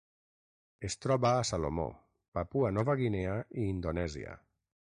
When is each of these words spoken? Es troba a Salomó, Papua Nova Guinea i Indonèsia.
Es 0.89 0.95
troba 1.05 1.33
a 1.33 1.43
Salomó, 1.51 1.85
Papua 2.39 2.75
Nova 2.79 2.99
Guinea 3.03 3.39
i 3.65 3.71
Indonèsia. 3.77 4.39